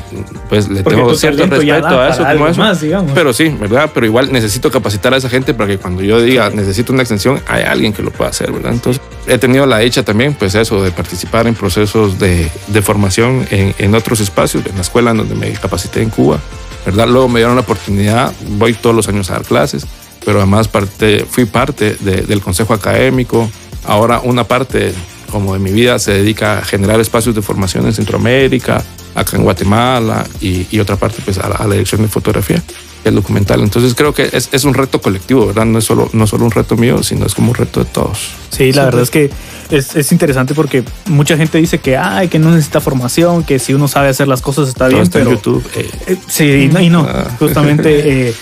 pues 0.50 0.68
le 0.68 0.84
Porque 0.84 0.98
tengo 0.98 1.16
cierto 1.16 1.46
respeto 1.46 2.02
a 2.02 2.10
eso, 2.10 2.26
como 2.34 2.48
eso. 2.48 2.60
más. 2.60 2.84
Pero 3.14 3.32
sí, 3.32 3.48
¿verdad? 3.48 3.92
Pero 3.94 4.06
igual 4.08 4.30
necesito 4.34 4.70
capacitar 4.70 5.14
a 5.14 5.18
esa 5.18 5.30
gente 5.30 5.54
para 5.54 5.70
que 5.70 5.78
cuando 5.78 6.02
yo 6.02 6.22
diga 6.22 6.50
necesito 6.50 6.92
una 6.92 7.04
extensión, 7.04 7.40
hay 7.48 7.64
alguien 7.64 7.94
que 7.94 8.04
lo 8.04 8.12
pueda 8.12 8.32
hacer, 8.32 8.52
¿verdad? 8.52 8.74
Entonces, 8.74 9.02
he 9.26 9.38
tenido 9.38 9.66
la 9.66 9.78
dicha 9.78 10.04
también, 10.04 10.34
pues 10.34 10.56
eso, 10.56 10.84
de 10.84 10.92
participar 10.92 11.48
en 11.48 11.56
procesos 11.56 12.20
de, 12.20 12.52
de 12.68 12.82
formación 12.82 13.48
en, 13.52 13.74
en 13.78 13.96
otros 13.96 14.20
espacios, 14.20 14.66
en 14.66 14.76
la 14.76 14.82
escuela 14.82 15.14
donde 15.14 15.36
me 15.36 15.54
capacité 15.54 16.02
en 16.02 16.10
Cuba, 16.10 16.40
¿verdad? 16.86 17.08
Luego 17.08 17.30
me 17.30 17.40
dieron 17.40 17.56
la 17.56 17.62
oportunidad, 17.62 18.32
voy 18.58 18.74
todos 18.74 18.96
los 18.96 19.08
años 19.08 19.30
a 19.30 19.34
dar 19.34 19.44
clases, 19.44 19.86
pero 20.26 20.40
además 20.40 20.68
parte, 20.68 21.26
fui 21.30 21.46
parte 21.46 21.96
de- 22.00 22.22
del 22.22 22.42
consejo 22.42 22.74
académico. 22.74 23.50
Ahora 23.86 24.20
una 24.24 24.44
parte 24.46 24.94
como 25.32 25.54
de 25.54 25.60
mi 25.60 25.72
vida 25.72 25.98
se 26.00 26.12
dedica 26.14 26.60
a 26.60 26.64
generar 26.64 27.00
espacios 27.00 27.34
de 27.36 27.42
formación 27.42 27.86
en 27.86 27.94
Centroamérica, 27.94 28.84
acá 29.16 29.38
en 29.38 29.44
Guatemala 29.44 30.26
y, 30.42 30.68
y 30.72 30.80
otra 30.80 30.96
parte 30.96 31.22
pues 31.26 31.38
a 31.38 31.48
a 31.48 31.68
la 31.68 31.74
dirección 31.74 32.02
de 32.02 32.08
fotografía 32.08 32.62
el 33.04 33.16
documental. 33.16 33.62
Entonces 33.62 33.96
creo 33.96 34.14
que 34.14 34.30
es, 34.32 34.50
es 34.52 34.64
un 34.64 34.74
reto 34.74 35.02
colectivo, 35.02 35.48
¿verdad? 35.48 35.66
No 35.66 35.80
es, 35.80 35.86
solo, 35.86 36.10
no 36.14 36.28
solo 36.28 36.46
un 36.46 36.52
reto 36.52 36.76
mío, 36.78 37.04
sino 37.04 37.26
es 37.26 37.34
como 37.34 37.50
un 37.50 37.56
reto 37.56 37.84
de 37.84 37.86
todos. 37.90 38.32
Sí, 38.50 38.72
la 38.72 38.86
verdad 38.86 39.02
es 39.02 39.10
que 39.10 39.30
es, 39.70 39.96
es 39.96 40.12
interesante 40.12 40.54
porque 40.54 40.84
mucha 41.08 41.36
gente 41.38 41.58
dice 41.58 41.80
que, 41.80 41.98
ay, 41.98 42.28
que 42.28 42.40
no 42.40 42.52
necesita 42.52 42.80
formación, 42.82 43.44
que 43.44 43.60
si 43.60 43.74
uno 43.74 43.88
sabe 43.88 44.10
hacer 44.10 44.28
las 44.28 44.42
cosas 44.42 44.68
está 44.70 44.86
Todo 44.86 44.90
bien, 44.90 45.04
está 45.04 45.20
pero... 45.20 45.32
en 45.32 45.36
YouTube. 45.38 45.64
eh, 45.76 45.90
Eh, 46.08 46.18
sí, 46.28 46.46
y 46.46 46.68
no, 46.68 46.80
y 46.80 46.90
no. 46.90 47.08
Ah. 47.10 47.36
justamente, 47.40 47.90
eh, 48.30 48.34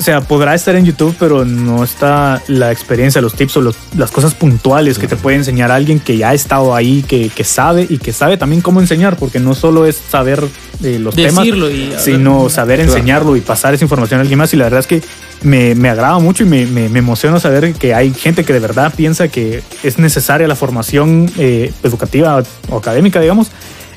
o 0.00 0.02
sea, 0.02 0.22
podrá 0.22 0.54
estar 0.54 0.74
en 0.76 0.86
YouTube, 0.86 1.14
pero 1.18 1.44
no 1.44 1.84
está 1.84 2.42
la 2.48 2.72
experiencia, 2.72 3.20
los 3.20 3.34
tips 3.34 3.58
o 3.58 3.60
los- 3.60 3.76
las 3.96 4.10
cosas 4.10 4.32
puntuales 4.34 4.98
que 4.98 5.06
te 5.06 5.14
puede 5.16 5.36
enseñar 5.36 5.70
alguien 5.70 6.00
que 6.00 6.16
ya 6.16 6.30
ha 6.30 6.34
estado 6.34 6.74
ahí, 6.74 7.04
que, 7.06 7.28
que 7.28 7.44
sabe 7.44 7.86
y 7.88 7.98
que 7.98 8.12
sabe 8.14 8.38
también 8.38 8.62
cómo 8.62 8.80
enseñar, 8.80 9.16
porque 9.16 9.38
no 9.40 9.54
solo 9.54 9.84
es 9.86 9.96
saber 9.96 10.42
eh, 10.82 10.98
los 10.98 11.14
Decirlo 11.14 11.68
temas, 11.68 11.90
ver. 11.90 12.00
sino 12.00 12.48
saber 12.48 12.80
enseñarlo 12.80 13.36
y 13.36 13.42
pasar 13.42 13.74
esa 13.74 13.84
información 13.84 14.18
a 14.18 14.22
alguien 14.22 14.38
más. 14.38 14.54
Y 14.54 14.56
la 14.56 14.64
verdad 14.64 14.80
es 14.80 14.86
que 14.86 15.02
me, 15.42 15.74
me 15.74 15.90
agrada 15.90 16.18
mucho 16.18 16.44
y 16.44 16.46
me, 16.46 16.64
me, 16.66 16.88
me 16.88 16.98
emociona 17.00 17.38
saber 17.38 17.74
que 17.74 17.92
hay 17.94 18.14
gente 18.14 18.42
que 18.44 18.54
de 18.54 18.60
verdad 18.60 18.92
piensa 18.96 19.28
que 19.28 19.62
es 19.82 19.98
necesaria 19.98 20.48
la 20.48 20.56
formación 20.56 21.30
eh, 21.36 21.72
educativa 21.82 22.42
o 22.70 22.76
académica, 22.78 23.20
digamos, 23.20 23.48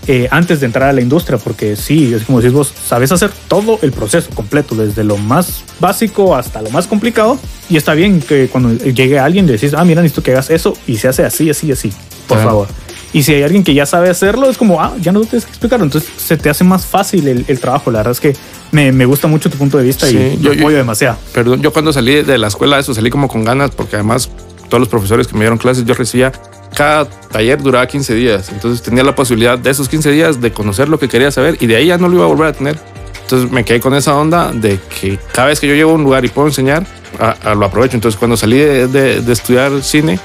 eh, 0.08 0.28
antes 0.32 0.60
de 0.60 0.66
entrar 0.66 0.90
a 0.90 0.94
la 0.94 1.02
industria, 1.02 1.38
porque 1.38 1.76
sí, 1.76 2.14
es 2.14 2.24
como 2.24 2.42
decís 2.42 2.54
vos, 2.54 2.74
sabes 2.88 3.12
hacer 3.12 3.32
todo 3.48 3.80
el 3.82 3.92
proceso 3.92 4.30
completo, 4.36 4.76
desde 4.76 5.04
lo 5.04 5.18
más 5.18 5.64
básico 5.80 6.36
hasta 6.36 6.62
lo 6.62 6.70
más 6.72 6.88
complicado. 6.88 7.40
Y 7.70 7.78
está 7.78 7.94
bien 7.94 8.20
que 8.22 8.48
cuando 8.50 8.74
llegue 8.84 9.18
alguien 9.20 9.46
le 9.46 9.54
decís, 9.54 9.74
ah, 9.74 9.86
mira, 9.86 10.02
necesito 10.02 10.22
que 10.24 10.32
hagas 10.32 10.50
eso 10.50 10.74
y 10.88 10.98
se 10.98 11.08
hace 11.08 11.24
así, 11.24 11.50
así, 11.50 11.72
así, 11.72 11.90
por 12.28 12.38
Claro. 12.38 12.50
favor. 12.50 12.68
Y 13.14 13.22
si 13.24 13.32
hay 13.34 13.44
alguien 13.44 13.64
que 13.64 13.74
ya 13.76 13.86
sabe 13.86 14.10
hacerlo, 14.10 14.50
es 14.50 14.58
como, 14.58 14.82
ah, 14.82 14.94
ya 15.00 15.12
no 15.12 15.22
tienes 15.22 15.46
que 15.46 15.52
explicarlo. 15.52 15.86
Entonces 15.86 16.10
se 16.18 16.36
te 16.36 16.50
hace 16.50 16.64
más 16.64 16.86
fácil 16.86 17.28
el, 17.28 17.46
el 17.48 17.60
trabajo. 17.60 17.92
La 17.92 18.00
verdad 18.00 18.12
es 18.14 18.20
que 18.20 18.34
me, 18.72 18.92
me 18.92 19.06
gusta 19.06 19.28
mucho 19.28 19.52
tu 19.52 19.58
punto 19.58 19.78
de 19.78 19.84
vista 19.84 20.08
Sí, 20.08 20.18
y 20.18 20.42
yo- 20.42 20.52
apoyo 20.52 20.78
demasiado. 20.78 21.18
Perdón, 21.32 21.62
yo 21.62 21.72
cuando 21.72 21.94
salí 21.94 22.24
de 22.24 22.38
la 22.40 22.48
escuela, 22.48 22.80
eso 22.80 22.92
salí 22.94 23.12
como 23.12 23.28
con 23.28 23.44
ganas, 23.44 23.70
porque 23.70 23.98
además 23.98 24.30
todos 24.74 24.80
los 24.82 24.89
profesores 24.89 25.27
que 25.27 25.36
me 25.36 25.42
dieron 25.42 25.60
clases, 25.60 25.86
yo 25.86 25.94
recibía, 25.94 26.32
cada 26.75 27.06
taller 27.06 27.62
duraba 27.62 27.86
15 27.86 28.15
días, 28.15 28.50
entonces 28.50 28.82
tenía 28.82 29.03
la 29.03 29.13
posibilidad 29.13 29.56
de 29.60 29.70
esos 29.70 29.88
15 29.88 30.10
días 30.10 30.42
de 30.42 30.51
conocer 30.51 30.89
lo 30.89 30.98
que 30.98 31.08
quería 31.08 31.30
saber 31.30 31.58
y 31.60 31.68
de 31.68 31.75
ahí 31.75 31.86
ya 31.86 32.00
no 32.00 32.08
lo 32.08 32.15
iba 32.15 32.24
a 32.25 32.27
volver 32.27 32.48
a 32.48 32.53
tener. 32.53 32.80
Entonces 33.22 33.51
me 33.51 33.63
quedé 33.63 33.80
con 33.80 33.94
esa 33.94 34.15
onda 34.15 34.51
de 34.51 34.80
que 35.00 35.20
cada 35.32 35.50
vez 35.50 35.60
que 35.60 35.68
yo 35.68 35.75
llego 35.75 35.92
a 35.92 35.94
un 35.94 36.01
lugar 36.03 36.25
y 36.25 36.30
puedo 36.30 36.48
enseñar, 36.48 36.88
a- 37.20 37.51
a 37.51 37.53
lo 37.53 37.68
aprovecho. 37.68 37.96
Entonces 37.98 38.18
cuando 38.18 38.36
salí 38.36 38.58
de, 38.58 38.88
de- 38.88 39.22
de 39.22 39.34
estudiar 39.34 39.84
cine, 39.84 40.20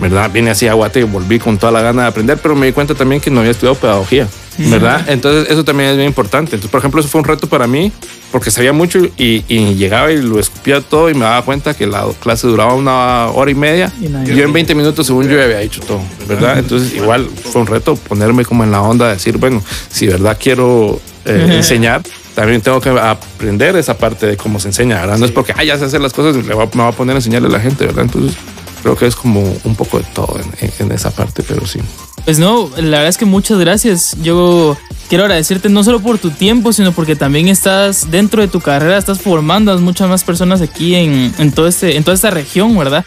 ¿verdad? 0.00 0.28
Vine 0.32 0.50
así 0.50 0.66
a 0.66 0.72
Guate 0.72 1.04
volví 1.04 1.38
con 1.38 1.56
toda 1.58 1.70
la 1.70 1.80
gana 1.80 2.02
de 2.02 2.08
aprender, 2.08 2.38
pero 2.42 2.56
me 2.56 2.66
di 2.66 2.72
cuenta 2.72 2.96
también 2.96 3.20
que 3.20 3.30
no 3.30 3.38
había 3.38 3.52
estudiado 3.52 3.76
pedagogía, 3.78 4.26
¿verdad? 4.58 5.04
Entonces 5.08 5.48
eso 5.48 5.62
también 5.64 5.90
es 5.90 5.96
bien 5.96 6.08
importante. 6.08 6.56
Entonces, 6.56 6.70
por 6.72 6.78
ejemplo, 6.80 6.98
eso 7.00 7.08
fue 7.08 7.20
un 7.20 7.26
reto 7.28 7.46
para 7.48 7.68
mí 7.68 7.92
porque 8.32 8.50
sabía 8.50 8.72
mucho 8.72 8.98
y, 9.18 9.44
y 9.46 9.74
llegaba 9.74 10.10
y 10.10 10.20
lo 10.20 10.40
escupía 10.40 10.80
todo 10.80 11.10
y 11.10 11.14
me 11.14 11.20
daba 11.20 11.42
cuenta 11.42 11.74
que 11.74 11.86
la 11.86 12.04
clase 12.20 12.46
duraba 12.48 12.74
una 12.74 13.26
hora 13.28 13.50
y 13.50 13.54
media. 13.54 13.92
Y 14.24 14.34
yo 14.36 14.44
en 14.44 14.52
20 14.54 14.74
minutos, 14.74 15.06
según 15.06 15.28
yo, 15.28 15.40
había 15.40 15.60
hecho 15.60 15.80
todo, 15.82 16.00
¿verdad? 16.26 16.58
Entonces, 16.58 16.94
igual 16.94 17.28
fue 17.28 17.60
un 17.60 17.66
reto 17.68 17.94
ponerme 17.94 18.44
como 18.44 18.64
en 18.64 18.70
la 18.72 18.80
onda 18.82 19.06
de 19.08 19.12
decir, 19.14 19.36
bueno, 19.38 19.62
si 19.90 20.06
verdad 20.08 20.36
quiero 20.40 20.98
eh, 21.26 21.46
enseñar, 21.56 22.02
también 22.34 22.62
tengo 22.62 22.80
que 22.80 22.88
aprender 22.88 23.76
esa 23.76 23.96
parte 23.98 24.26
de 24.26 24.36
cómo 24.38 24.58
se 24.58 24.68
enseña, 24.68 25.00
¿verdad? 25.02 25.18
No 25.18 25.26
es 25.26 25.30
porque, 25.30 25.52
ah, 25.56 25.62
ya 25.62 25.78
sé 25.78 25.84
hacer 25.84 26.00
las 26.00 26.14
cosas, 26.14 26.34
le 26.44 26.54
voy 26.54 26.64
a- 26.64 26.76
me 26.76 26.82
va 26.82 26.88
a 26.88 26.92
poner 26.92 27.14
a 27.14 27.18
enseñarle 27.18 27.48
a 27.48 27.52
la 27.52 27.60
gente, 27.60 27.84
¿verdad? 27.86 28.04
Entonces, 28.04 28.34
creo 28.82 28.96
que 28.96 29.06
es 29.06 29.14
como 29.14 29.42
un 29.64 29.76
poco 29.76 29.98
de 29.98 30.04
todo 30.14 30.38
en, 30.40 30.66
en- 30.66 30.72
en 30.86 30.92
esa 30.92 31.10
parte, 31.10 31.42
pero 31.46 31.66
sí. 31.66 31.80
Pues 32.24 32.38
no, 32.38 32.70
la 32.76 32.98
verdad 32.98 33.08
es 33.08 33.18
que 33.18 33.24
muchas 33.24 33.58
gracias. 33.58 34.16
Yo 34.22 34.76
quiero 35.08 35.24
agradecerte 35.24 35.68
no 35.68 35.84
solo 35.84 36.00
por 36.00 36.18
tu 36.18 36.30
tiempo, 36.30 36.72
sino 36.72 36.92
porque 36.92 37.16
también 37.16 37.48
estás 37.48 38.10
dentro 38.10 38.40
de 38.40 38.48
tu 38.48 38.60
carrera, 38.60 38.96
estás 38.96 39.20
formando 39.20 39.72
a 39.72 39.76
muchas 39.78 40.08
más 40.08 40.24
personas 40.24 40.60
aquí 40.60 40.94
en, 40.94 41.34
en, 41.38 41.54
este, 41.66 42.00
toda 42.02 42.14
esta 42.14 42.30
región, 42.30 42.76
¿verdad? 42.78 43.04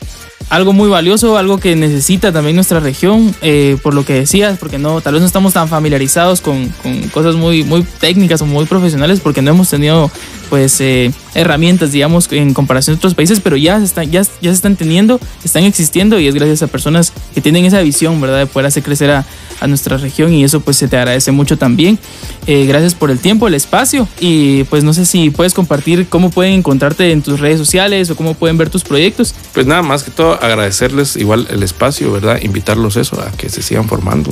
Algo 0.50 0.74
muy 0.74 0.90
valioso, 0.90 1.38
algo 1.38 1.58
que 1.58 1.76
necesita 1.76 2.32
también 2.32 2.56
nuestra 2.56 2.80
región, 2.80 3.36
eh, 3.42 3.78
por 3.82 3.96
lo 3.96 4.06
que 4.06 4.14
decías, 4.14 4.60
porque 4.60 4.78
no, 4.78 5.02
tal 5.02 5.14
vez 5.14 5.22
no 5.22 5.26
estamos 5.26 5.54
tan 5.54 5.68
familiarizados 5.68 6.40
con, 6.40 6.70
con 6.84 7.02
cosas 7.10 7.36
muy, 7.36 7.64
muy 7.64 7.82
técnicas 8.00 8.42
o 8.44 8.46
muy 8.46 8.66
profesionales, 8.66 9.22
porque 9.22 9.42
no 9.42 9.50
hemos 9.50 9.70
tenido 9.72 10.12
pues 10.50 10.80
eh, 10.82 11.12
herramientas, 11.34 11.92
digamos, 11.92 12.32
en 12.32 12.54
comparación 12.54 12.96
a 12.96 12.98
otros 12.98 13.16
países, 13.16 13.40
pero 13.40 13.58
ya 13.58 13.80
se, 13.80 13.86
están, 13.86 14.12
ya, 14.12 14.22
ya 14.22 14.52
se 14.52 14.52
están 14.52 14.76
teniendo, 14.76 15.20
están 15.44 15.64
existiendo 15.64 16.20
y 16.20 16.28
es 16.28 16.36
gracias 16.36 16.62
a 16.62 16.68
personas 16.68 17.12
que 17.34 17.42
tienen 17.42 17.66
esa 17.66 17.82
visión, 17.82 18.22
¿verdad? 18.22 18.40
De 18.40 18.46
poder 18.46 18.68
hacer 18.68 18.84
crecer 18.84 19.10
a, 19.10 19.26
a 19.60 19.68
nuestra 19.68 19.98
región 19.98 20.34
y 20.34 20.44
eso 20.44 20.60
pues 20.60 20.78
se 20.78 20.88
te 20.88 20.98
agradece 20.98 21.32
mucho 21.32 21.58
también. 21.58 22.00
Eh, 22.48 22.66
gracias 22.66 22.94
por 22.94 23.12
el 23.12 23.20
tiempo, 23.20 23.48
el 23.48 23.54
espacio 23.54 24.08
y 24.20 24.64
pues 24.66 24.84
no 24.84 24.94
sé 24.94 25.06
si 25.06 25.30
puedes 25.30 25.54
compartir 25.54 26.08
cómo 26.08 26.30
pueden 26.30 26.54
encontrarte 26.54 27.12
en 27.12 27.22
tus 27.22 27.40
redes 27.40 27.58
sociales 27.58 28.10
o 28.10 28.16
cómo 28.16 28.34
pueden 28.34 28.58
ver 28.58 28.70
tus 28.70 28.84
proyectos. 28.84 29.34
Pues 29.54 29.66
nada 29.66 29.82
más 29.82 30.04
que 30.04 30.12
todo 30.12 30.34
agradecerles 30.42 31.16
igual 31.16 31.48
el 31.50 31.64
espacio, 31.64 32.12
¿verdad? 32.12 32.40
Invitarlos 32.42 32.98
eso, 32.98 33.20
a 33.22 33.32
que 33.32 33.50
se 33.50 33.62
sigan 33.62 33.88
formando, 33.88 34.32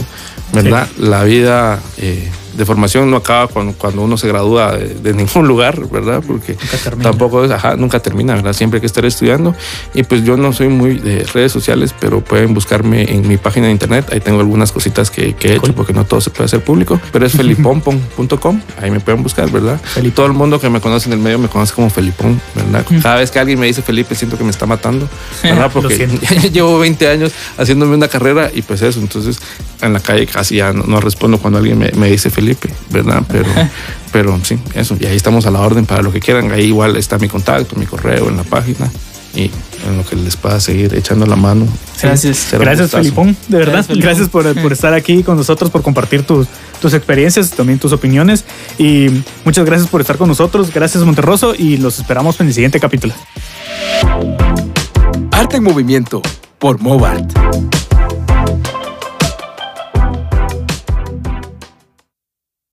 ¿verdad? 0.54 0.88
La 0.98 1.24
vida 1.24 1.82
eh, 1.98 2.30
de 2.56 2.66
formación 2.66 3.10
no 3.10 3.18
acaba 3.18 3.48
cuando, 3.48 3.74
cuando 3.74 4.02
uno 4.02 4.18
se 4.18 4.28
gradúa 4.28 4.78
de, 4.78 4.96
de 4.96 5.14
ningún 5.14 5.48
lugar, 5.48 5.88
¿verdad? 5.90 6.24
Porque 6.26 6.56
termina. 6.84 7.10
tampoco 7.10 7.44
es, 7.44 7.52
ajá, 7.52 7.76
nunca 7.76 8.00
termina, 8.00 8.36
¿verdad? 8.36 8.54
Siempre 8.54 8.78
hay 8.78 8.82
que 8.82 8.88
estar 8.88 9.06
estudiando. 9.06 9.56
Y 9.94 10.04
pues 10.04 10.24
yo 10.24 10.38
no 10.38 10.54
soy 10.54 10.68
muy 10.70 10.98
de 10.98 11.24
redes 11.34 11.52
sociales, 11.52 11.94
pero 12.00 12.22
pueden 12.22 12.54
buscarme 12.54 13.12
en 13.12 13.28
mi 13.28 13.38
página 13.38 13.68
de 13.68 13.72
internet. 13.72 14.08
Ahí 14.12 14.20
tengo 14.20 14.40
algunas 14.40 14.72
cositas 14.72 15.12
que, 15.12 15.34
que 15.34 15.54
he 15.54 15.56
hecho, 15.56 15.74
porque 15.74 15.94
no 15.94 16.06
todo 16.06 16.22
se 16.22 16.30
puede 16.30 16.46
hacer 16.46 16.64
público, 16.64 17.00
pero 17.12 17.26
es 17.26 17.32
felipompon.com. 17.38 18.62
Ahí 18.82 18.92
me 18.92 19.00
pueden 19.00 19.24
buscar, 19.24 19.50
¿verdad? 19.52 19.80
Y 20.02 20.12
todo 20.12 20.26
el 20.26 20.34
mundo 20.34 20.60
que 20.60 20.70
me 20.70 20.82
conoce 20.82 21.10
en 21.10 21.14
el 21.14 21.20
medio 21.20 21.40
me 21.40 21.48
conoce 21.48 21.74
como 21.74 21.90
Felipón, 21.90 22.40
¿verdad? 22.56 22.86
Cada 23.02 23.18
vez 23.18 23.32
que 23.32 23.40
alguien 23.40 23.60
me 23.60 23.68
dice 23.68 23.82
Felipe, 23.82 24.16
siento 24.16 24.38
que 24.38 24.44
me 24.44 24.52
está 24.52 24.66
matando, 24.66 25.08
¿verdad? 25.42 25.72
Porque 25.74 26.08
llevo 26.52 26.80
20 26.80 27.08
años 27.08 27.32
haciéndome 27.58 27.96
una 27.96 28.08
carrera 28.08 28.52
y 28.54 28.62
pues 28.62 28.82
eso, 28.82 29.00
entonces 29.00 29.40
en 29.82 29.94
la 29.94 30.00
calle 30.00 30.26
casi 30.28 30.58
ya 30.58 30.72
no, 30.72 30.84
no 30.84 31.02
respondo 31.02 31.38
cuando 31.38 31.60
alguien 31.60 31.78
me, 31.78 31.92
me 31.92 32.10
dice 32.10 32.30
Felipe, 32.30 32.43
¿verdad? 32.90 33.24
Pero, 33.28 33.48
pero 34.12 34.40
sí, 34.44 34.58
eso, 34.76 34.98
y 35.00 35.06
ahí 35.06 35.16
estamos 35.16 35.46
a 35.46 35.52
la 35.52 35.62
orden 35.62 35.86
para 35.86 36.02
lo 36.02 36.12
que 36.12 36.20
quieran, 36.20 36.52
ahí 36.52 36.66
igual 36.66 36.98
está 36.98 37.18
mi 37.18 37.28
contacto, 37.28 37.76
mi 37.76 37.86
correo 37.86 38.30
en 38.30 38.38
la 38.38 38.44
página 38.44 38.90
y 39.36 39.50
en 39.88 39.98
lo 39.98 40.06
que 40.06 40.16
les 40.16 40.36
pueda 40.38 40.60
seguir 40.60 40.94
echando 40.94 41.26
la 41.26 41.36
mano. 41.36 41.68
Gracias. 42.02 42.54
un 42.54 42.60
Gracias. 42.60 42.92
Felipón, 42.92 43.36
de 43.48 43.58
verdad. 43.58 43.74
Gracias, 43.74 43.88
Felipón. 43.88 44.10
Gracias 44.10 44.30
por, 44.30 44.62
por 44.62 44.74
estar 44.74 44.94
aquí 44.94 45.24
con 45.24 45.38
nosotros, 45.38 45.72
por 45.72 45.82
compartir 45.82 46.24
tus, 46.24 46.48
tus 46.80 46.94
experiencias, 46.94 47.50
también 47.52 47.80
tus 47.80 47.92
opiniones. 47.92 48.46
Y 48.78 49.08
muchas 49.44 49.66
gracias 49.66 49.90
por 49.90 50.02
estar 50.02 50.18
con 50.18 50.28
nosotros. 50.28 50.72
Gracias, 50.74 51.04
Monterroso, 51.04 51.56
y 51.58 51.78
los 51.78 52.00
esperamos 52.00 52.40
en 52.40 52.48
el 52.48 52.54
siguiente 52.54 52.80
capítulo. 52.80 53.14
Arte 55.32 55.58
en 55.58 55.64
Movimiento 55.64 56.22
por 56.60 56.80
Mobart. 56.80 57.83